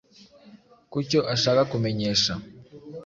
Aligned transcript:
ku 0.91 0.97
cyo 1.09 1.19
ashaka 1.33 1.61
kumenyesha 1.71 2.33